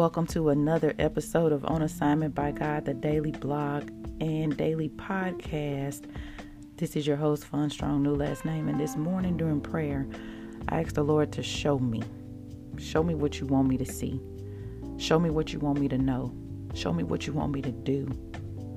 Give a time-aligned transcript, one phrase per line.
[0.00, 6.10] Welcome to another episode of On Assignment by God, the daily blog and daily podcast.
[6.78, 8.70] This is your host, Fon Strong, new last name.
[8.70, 10.08] And this morning during prayer,
[10.70, 12.02] I asked the Lord to show me.
[12.78, 14.22] Show me what you want me to see.
[14.96, 16.34] Show me what you want me to know.
[16.72, 18.06] Show me what you want me to do.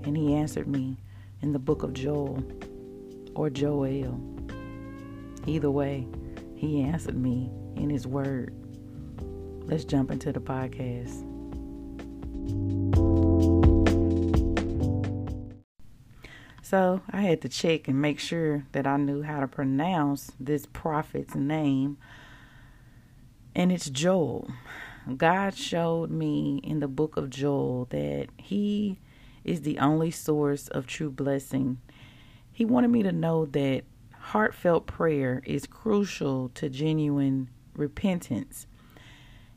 [0.04, 0.98] And He answered me
[1.42, 2.44] in the book of Joel
[3.34, 4.20] or Joel.
[5.48, 6.06] Either way,
[6.58, 8.54] He answered me in His word.
[9.66, 11.24] Let's jump into the podcast.
[16.62, 20.66] So I had to check and make sure that I knew how to pronounce this
[20.66, 21.98] prophet's name.
[23.54, 24.50] And it's Joel.
[25.18, 29.00] God showed me in the book of Joel that he
[29.44, 31.80] is the only source of true blessing.
[32.52, 33.84] He wanted me to know that
[34.18, 38.66] heartfelt prayer is crucial to genuine repentance.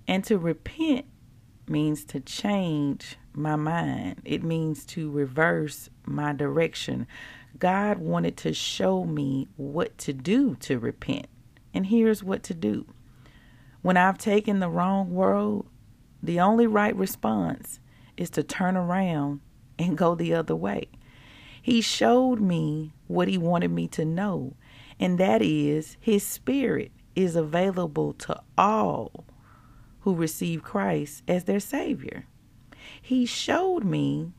[0.09, 1.07] And to repent
[1.69, 7.07] means to change my mind, it means to reverse my direction.
[7.59, 11.27] God wanted to show me what to do to repent.
[11.75, 12.87] And here's what to do.
[13.83, 15.67] When I've taken the wrong road,
[16.23, 17.81] the only right response
[18.17, 19.41] is to turn around
[19.79, 20.89] and go the other way.
[21.61, 24.55] He showed me what he wanted me to know,
[24.98, 29.25] and that is his spirit is available to all
[30.07, 32.27] who receive Christ as their Savior.
[33.03, 34.31] He showed me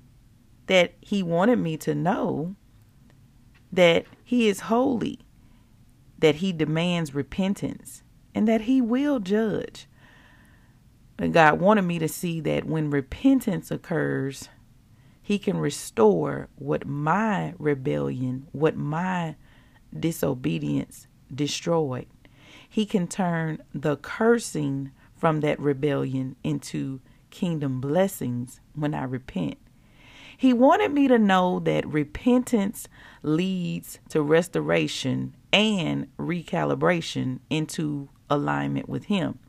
[0.68, 2.56] that He wanted me to know
[3.74, 5.20] that He is holy,
[6.20, 8.02] that He demands repentance,
[8.34, 9.88] and that He will judge.
[11.19, 14.47] And God wanted me to see that when repentance occurs,
[15.22, 19.36] He can restore what my rebellion, what my
[20.00, 22.08] disobedience destroyed.
[22.70, 29.57] He can turn the cursing from that rebellion into kingdom blessings when I repent.
[30.38, 32.88] He wanted me to know that repentance
[33.23, 39.39] leads to restoration and recalibration into alignment with Him.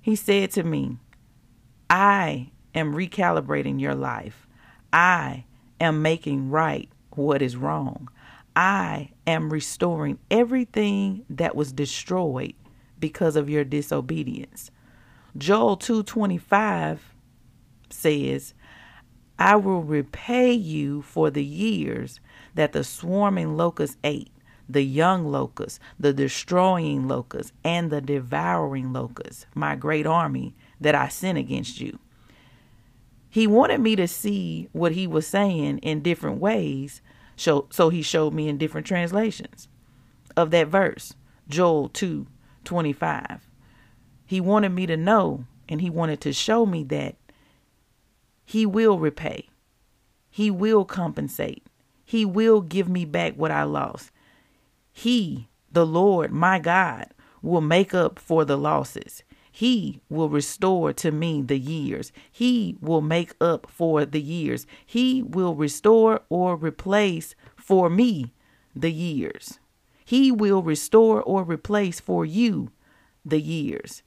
[0.00, 0.96] He said to me,
[1.90, 4.46] I am recalibrating your life.
[4.92, 5.44] I
[5.80, 8.08] am making right what is wrong.
[8.56, 12.54] I am restoring everything that was destroyed
[12.98, 14.70] because of your disobedience.
[15.38, 16.98] Joel 2:25
[17.90, 18.54] says,
[19.38, 22.18] I will repay you for the years
[22.54, 24.32] that the swarming locust ate,
[24.68, 31.06] the young locust, the destroying locust, and the devouring locust, my great army that I
[31.08, 32.00] sent against you.
[33.30, 37.00] He wanted me to see what he was saying in different ways,
[37.36, 39.68] so, so he showed me in different translations
[40.36, 41.14] of that verse,
[41.48, 42.26] Joel 2
[42.64, 43.47] 25.
[44.28, 47.16] He wanted me to know and he wanted to show me that
[48.44, 49.48] he will repay.
[50.28, 51.66] He will compensate.
[52.04, 54.10] He will give me back what I lost.
[54.92, 57.06] He, the Lord, my God,
[57.40, 59.22] will make up for the losses.
[59.50, 62.12] He will restore to me the years.
[62.30, 64.66] He will make up for the years.
[64.84, 68.34] He will restore or replace for me
[68.76, 69.58] the years.
[70.04, 72.72] He will restore or replace for you
[73.24, 74.02] the years.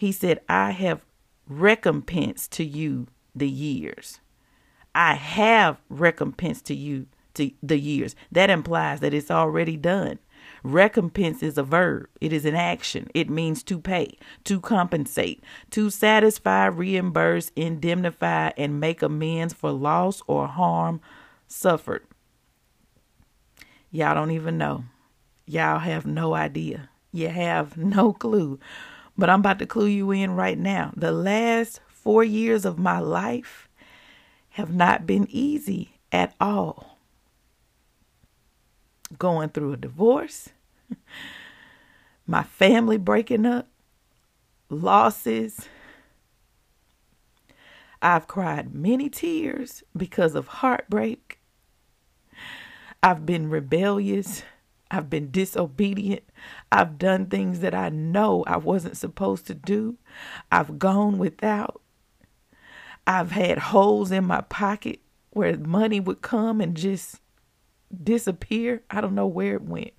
[0.00, 1.02] He said, I have
[1.46, 4.18] recompensed to you the years.
[4.94, 8.16] I have recompensed to you to the years.
[8.32, 10.18] That implies that it's already done.
[10.62, 13.10] Recompense is a verb, it is an action.
[13.12, 20.22] It means to pay, to compensate, to satisfy, reimburse, indemnify, and make amends for loss
[20.26, 21.02] or harm
[21.46, 22.06] suffered.
[23.90, 24.84] Y'all don't even know.
[25.44, 26.88] Y'all have no idea.
[27.12, 28.58] You have no clue
[29.20, 30.92] but I'm about to clue you in right now.
[30.96, 33.68] The last four years of my life
[34.50, 36.98] have not been easy at all.
[39.18, 40.48] Going through a divorce,
[42.26, 43.68] my family breaking up,
[44.70, 45.68] losses.
[48.00, 51.38] I've cried many tears because of heartbreak.
[53.02, 54.44] I've been rebellious.
[54.90, 56.24] I've been disobedient.
[56.72, 59.96] I've done things that I know I wasn't supposed to do.
[60.50, 61.80] I've gone without.
[63.06, 65.00] I've had holes in my pocket
[65.30, 67.20] where money would come and just
[68.02, 68.82] disappear.
[68.90, 69.92] I don't know where it went.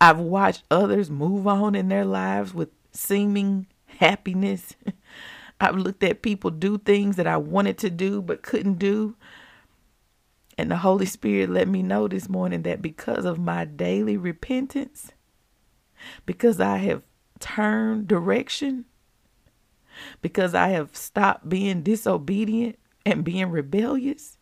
[0.00, 4.74] I've watched others move on in their lives with seeming happiness.
[5.60, 9.14] I've looked at people do things that I wanted to do but couldn't do.
[10.60, 15.10] And the Holy Spirit let me know this morning that because of my daily repentance,
[16.26, 17.02] because I have
[17.38, 18.84] turned direction,
[20.20, 24.36] because I have stopped being disobedient and being rebellious,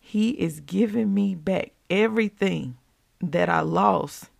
[0.00, 2.76] He is giving me back everything
[3.20, 4.30] that I lost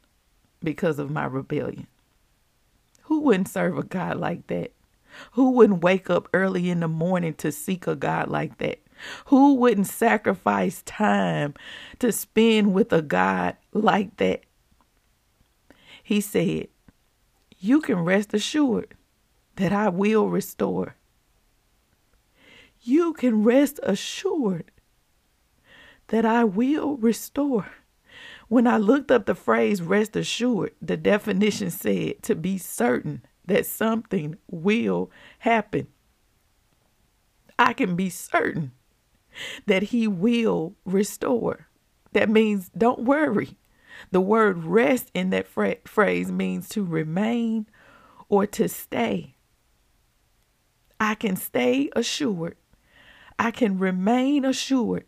[0.61, 1.87] because of my rebellion.
[3.03, 4.73] Who wouldn't serve a God like that?
[5.35, 8.81] Who wouldn't wake up early in the morning to seek a God like that?
[9.27, 11.55] Who wouldn't sacrifice time
[11.99, 14.45] to spend with a God like that?
[16.03, 16.69] He said,
[17.59, 18.95] You can rest assured
[19.57, 20.97] that I will restore.
[22.83, 24.71] You can rest assured
[26.09, 27.67] that I will restore.
[28.49, 33.67] When I looked up the phrase rest assured, the definition said to be certain that
[33.67, 35.11] something will
[35.41, 35.89] happen.
[37.59, 38.73] I can be certain
[39.67, 41.69] that He will restore.
[42.13, 43.59] That means don't worry.
[44.11, 47.67] The word rest in that phrase means to remain
[48.29, 49.37] or to stay.
[51.01, 52.57] I can stay assured.
[53.39, 55.05] I can remain assured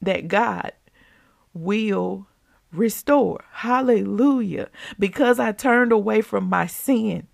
[0.00, 0.72] that God
[1.52, 2.26] will
[2.72, 3.44] restore.
[3.52, 4.68] Hallelujah.
[4.98, 7.26] Because I turned away from my sin,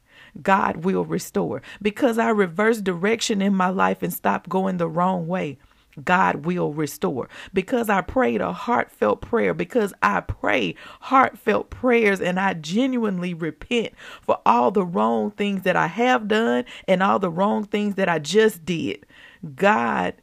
[0.42, 1.62] God will restore.
[1.80, 5.58] Because I reversed direction in my life and stopped going the wrong way,
[6.04, 7.28] God will restore.
[7.52, 13.92] Because I prayed a heartfelt prayer, because I pray heartfelt prayers and I genuinely repent
[14.22, 18.08] for all the wrong things that I have done and all the wrong things that
[18.08, 19.06] I just did.
[19.54, 20.14] God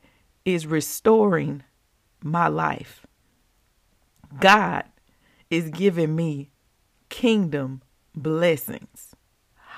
[0.46, 1.64] is restoring
[2.22, 3.06] my life.
[4.40, 4.86] God
[5.50, 6.50] is giving me
[7.10, 7.82] kingdom
[8.16, 9.13] blessings.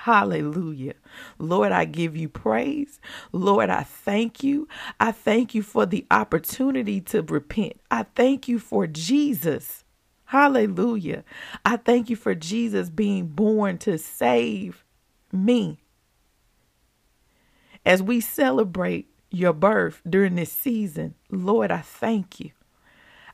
[0.06, 0.94] Hallelujah.
[1.36, 3.00] Lord, I give you praise.
[3.32, 4.68] Lord, I thank you.
[5.00, 7.80] I thank you for the opportunity to repent.
[7.90, 9.82] I thank you for Jesus.
[10.26, 11.24] Hallelujah.
[11.64, 14.84] I thank you for Jesus being born to save
[15.32, 15.80] me.
[17.84, 22.52] As we celebrate your birth during this season, Lord, I thank you.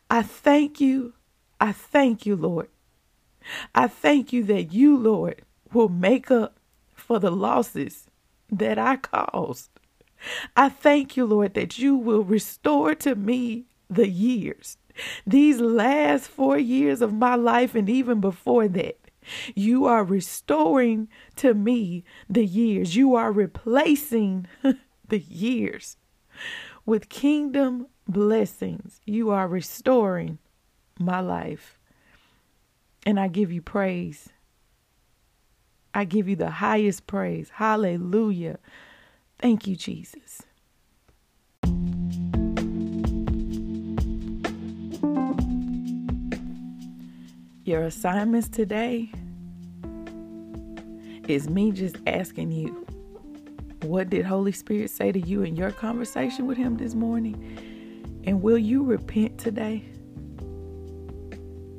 [0.08, 1.12] I thank you.
[1.60, 2.70] I thank you, Lord.
[3.74, 6.56] I thank you that you, Lord, will make up
[7.02, 8.06] for the losses
[8.50, 9.70] that I caused.
[10.56, 14.78] I thank you, Lord, that you will restore to me the years,
[15.26, 18.98] these last four years of my life, and even before that.
[19.54, 22.96] You are restoring to me the years.
[22.96, 24.46] You are replacing
[25.08, 25.96] the years
[26.84, 29.00] with kingdom blessings.
[29.04, 30.38] You are restoring
[30.98, 31.78] my life.
[33.06, 34.28] And I give you praise.
[35.94, 37.50] I give you the highest praise.
[37.50, 38.58] Hallelujah.
[39.38, 40.42] Thank you, Jesus.
[47.64, 49.10] Your assignments today
[51.28, 52.86] is me just asking you,
[53.82, 58.20] what did Holy Spirit say to you in your conversation with Him this morning?
[58.24, 59.84] And will you repent today?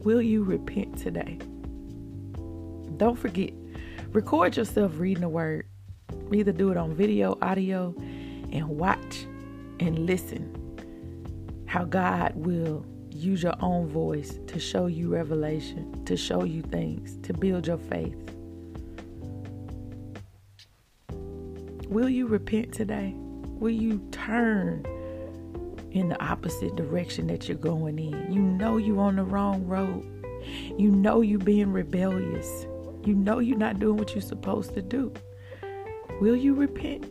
[0.04, 1.40] Will you repent today?
[2.98, 3.52] Don't forget,
[4.13, 5.67] record yourself reading the word.
[6.32, 7.96] Either do it on video, audio,
[8.51, 9.25] and watch
[9.79, 10.60] and listen
[11.65, 17.17] how God will use your own voice to show you revelation, to show you things,
[17.24, 18.15] to build your faith.
[21.88, 23.13] Will you repent today?
[23.15, 24.86] Will you turn
[25.91, 28.32] in the opposite direction that you're going in?
[28.32, 30.05] You know you're on the wrong road.
[30.77, 32.67] You know you're being rebellious.
[33.06, 35.12] You know you're not doing what you're supposed to do.
[36.22, 37.06] Will you repent?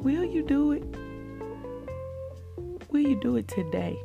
[0.00, 0.82] Will you do it?
[2.90, 3.96] Will you do it today?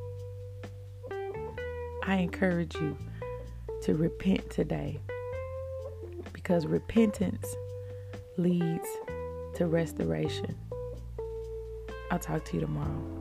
[2.04, 2.96] I encourage you
[3.82, 5.00] to repent today
[6.34, 7.56] because repentance
[8.38, 8.88] leads
[9.56, 10.56] to restoration.
[12.12, 13.21] I'll talk to you tomorrow.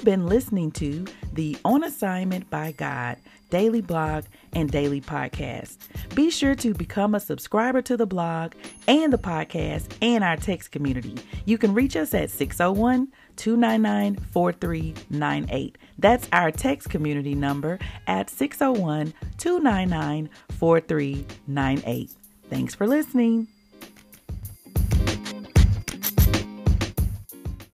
[0.00, 1.04] You've been listening to
[1.34, 3.18] the On Assignment by God
[3.50, 5.76] daily blog and daily podcast.
[6.14, 8.54] Be sure to become a subscriber to the blog
[8.88, 11.18] and the podcast and our text community.
[11.44, 15.76] You can reach us at 601 299 4398.
[15.98, 22.10] That's our text community number at 601 299 4398.
[22.48, 23.48] Thanks for listening.